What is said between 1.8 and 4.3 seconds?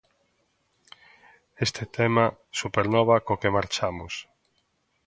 tema, Supernova, co que marchamos.